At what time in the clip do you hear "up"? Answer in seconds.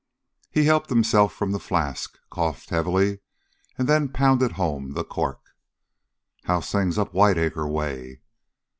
6.97-7.11